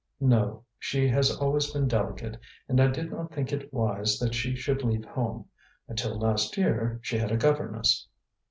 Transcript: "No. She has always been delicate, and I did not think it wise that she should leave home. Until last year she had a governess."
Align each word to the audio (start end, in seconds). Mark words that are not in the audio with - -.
"No. 0.19 0.63
She 0.79 1.07
has 1.09 1.29
always 1.29 1.69
been 1.71 1.87
delicate, 1.87 2.35
and 2.67 2.81
I 2.81 2.87
did 2.87 3.11
not 3.11 3.31
think 3.31 3.53
it 3.53 3.71
wise 3.71 4.17
that 4.17 4.33
she 4.33 4.55
should 4.55 4.83
leave 4.83 5.05
home. 5.05 5.45
Until 5.87 6.17
last 6.17 6.57
year 6.57 6.97
she 7.03 7.19
had 7.19 7.31
a 7.31 7.37
governess." 7.37 8.07